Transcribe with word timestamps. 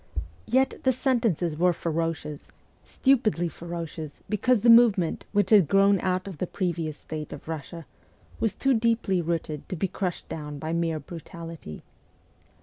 Yet 0.47 0.79
the 0.83 0.91
sentences 0.91 1.55
were 1.55 1.73
ferocious 1.73 2.51
stupidly 2.83 3.47
ferocious, 3.47 4.23
because 4.27 4.61
the 4.61 4.69
movement, 4.71 5.25
which 5.31 5.51
had 5.51 5.67
grown 5.67 5.99
out 5.99 6.27
of 6.27 6.39
the 6.39 6.47
previous 6.47 6.97
state 6.97 7.31
of 7.31 7.45
Eussia, 7.45 7.85
was 8.39 8.55
too 8.55 8.73
deeply 8.73 9.21
rooted 9.21 9.69
to 9.69 9.75
be 9.75 9.87
crushed 9.87 10.27
down 10.27 10.57
by 10.57 10.73
mere 10.73 10.99
brutality. 10.99 11.83